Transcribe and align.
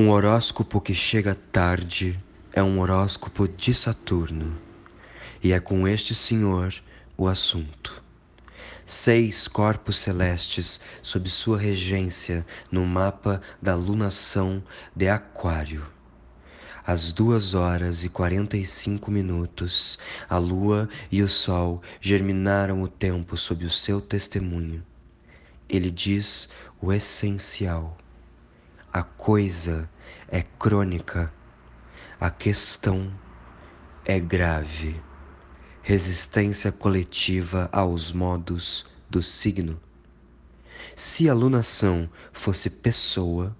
Um 0.00 0.10
horóscopo 0.10 0.80
que 0.80 0.94
chega 0.94 1.34
tarde 1.34 2.16
é 2.52 2.62
um 2.62 2.78
horóscopo 2.78 3.48
de 3.48 3.74
Saturno, 3.74 4.56
e 5.42 5.52
é 5.52 5.58
com 5.58 5.88
este 5.88 6.14
senhor 6.14 6.72
o 7.16 7.26
assunto. 7.26 8.00
Seis 8.86 9.48
corpos 9.48 9.98
celestes 9.98 10.80
sob 11.02 11.28
sua 11.28 11.58
regência 11.58 12.46
no 12.70 12.86
mapa 12.86 13.42
da 13.60 13.74
lunação 13.74 14.62
de 14.94 15.08
Aquário. 15.08 15.84
Às 16.86 17.10
duas 17.10 17.54
horas 17.54 18.04
e 18.04 18.08
quarenta 18.08 18.56
e 18.56 18.64
cinco 18.64 19.10
minutos, 19.10 19.98
a 20.28 20.38
lua 20.38 20.88
e 21.10 21.24
o 21.24 21.28
sol 21.28 21.82
germinaram 22.00 22.82
o 22.82 22.86
tempo 22.86 23.36
sob 23.36 23.66
o 23.66 23.70
seu 23.70 24.00
testemunho. 24.00 24.80
Ele 25.68 25.90
diz 25.90 26.48
o 26.80 26.92
essencial 26.92 27.98
a 28.98 29.04
coisa 29.04 29.88
é 30.26 30.42
crônica, 30.42 31.32
a 32.18 32.30
questão 32.30 33.12
é 34.04 34.18
grave. 34.18 35.00
Resistência 35.82 36.72
coletiva 36.72 37.68
aos 37.70 38.12
modos 38.12 38.84
do 39.08 39.22
signo. 39.22 39.80
Se 40.96 41.28
a 41.28 41.32
lunação 41.32 42.10
fosse 42.32 42.68
pessoa, 42.68 43.56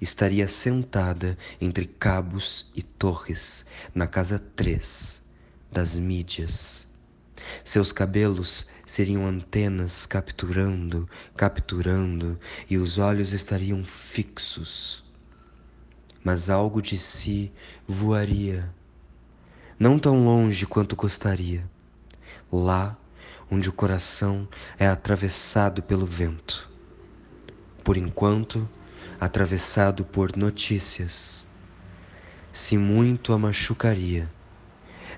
estaria 0.00 0.48
sentada 0.48 1.36
entre 1.60 1.84
cabos 1.84 2.72
e 2.74 2.82
torres 2.82 3.66
na 3.94 4.06
casa 4.06 4.38
3 4.38 5.22
das 5.70 5.96
mídias. 5.96 6.88
Seus 7.64 7.92
cabelos 7.92 8.66
seriam 8.86 9.26
antenas 9.26 10.06
capturando, 10.06 11.08
capturando, 11.36 12.38
e 12.68 12.76
os 12.78 12.98
olhos 12.98 13.32
estariam 13.32 13.84
fixos. 13.84 15.04
Mas 16.24 16.48
algo 16.48 16.80
de 16.80 16.98
si 16.98 17.52
voaria, 17.86 18.72
não 19.78 19.98
tão 19.98 20.24
longe 20.24 20.66
quanto 20.66 20.94
gostaria, 20.94 21.68
lá 22.50 22.96
onde 23.50 23.68
o 23.68 23.72
coração 23.72 24.48
é 24.78 24.86
atravessado 24.86 25.82
pelo 25.82 26.06
vento. 26.06 26.70
Por 27.84 27.96
enquanto, 27.96 28.68
atravessado 29.20 30.04
por 30.04 30.36
notícias. 30.36 31.46
Se 32.52 32.76
muito 32.76 33.32
a 33.32 33.38
machucaria, 33.38 34.30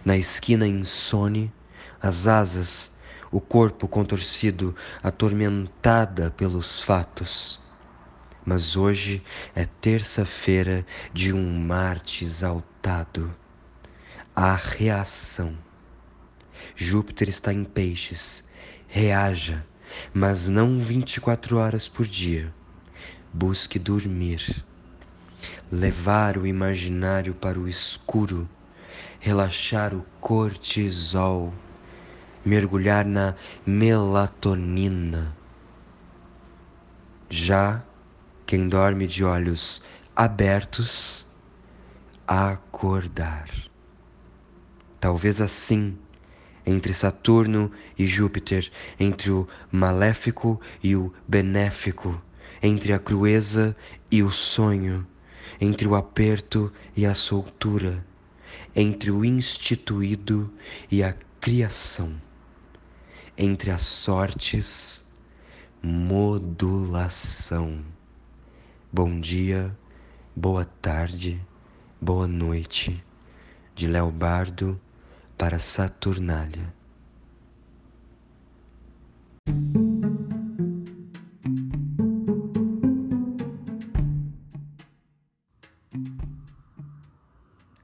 na 0.05 0.17
esquina 0.17 0.67
insone, 0.67 1.53
as 2.05 2.27
asas, 2.27 2.93
o 3.33 3.41
corpo 3.41 3.89
contorcido, 3.89 4.77
atormentada 5.03 6.31
pelos 6.31 6.79
fatos. 6.83 7.59
Mas 8.45 8.77
hoje 8.77 9.23
é 9.55 9.65
terça-feira 9.65 10.85
de 11.15 11.33
um 11.33 11.59
Marte 11.59 12.27
exaltado. 12.27 13.35
A 14.37 14.55
reação. 14.55 15.57
Júpiter 16.77 17.31
está 17.31 17.55
em 17.55 17.65
peixes. 17.65 18.47
Reaja, 18.87 19.65
mas 20.13 20.47
não 20.47 20.81
24 20.81 21.57
horas 21.57 21.89
por 21.89 22.05
dia. 22.05 22.53
Busque 23.33 23.79
dormir. 23.79 24.63
Levar 25.73 26.37
o 26.37 26.47
imaginário 26.47 27.33
para 27.33 27.59
o 27.59 27.67
escuro. 27.67 28.47
Relaxar 29.19 29.95
o 29.95 30.05
cortisol 30.21 31.51
mergulhar 32.45 33.05
na 33.05 33.35
melatonina. 33.67 35.35
Já 37.31 37.83
quem 38.45 38.69
dorme 38.69 39.07
de 39.07 39.25
olhos 39.25 39.83
abertos, 40.15 41.27
acordar. 42.27 43.51
Talvez 45.01 45.41
assim, 45.41 45.97
entre 46.67 46.95
Saturno 46.95 47.71
e 47.99 48.07
Júpiter, 48.07 48.71
entre 49.01 49.31
o 49.31 49.49
maléfico 49.73 50.61
e 50.83 50.95
o 50.95 51.13
benéfico, 51.27 52.21
entre 52.63 52.93
a 52.93 52.99
crueza 52.99 53.77
e 54.11 54.23
o 54.23 54.31
sonho, 54.31 55.07
entre 55.61 55.87
o 55.87 55.95
aperto 55.95 56.73
e 56.97 57.05
a 57.05 57.15
soltura, 57.15 58.05
entre 58.75 59.11
o 59.11 59.25
instituído 59.25 60.51
e 60.91 61.03
a 61.03 61.15
criação 61.41 62.15
entre 63.37 63.71
as 63.71 63.83
sortes, 63.83 65.05
modulação. 65.83 67.85
Bom 68.93 69.21
dia, 69.21 69.77
boa 70.35 70.65
tarde, 70.65 71.41
boa 72.01 72.27
noite, 72.27 73.05
de 73.75 73.87
Leobardo 73.87 74.81
para 75.37 75.59
Saturnália. 75.59 76.73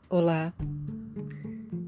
Olá, 0.09 0.53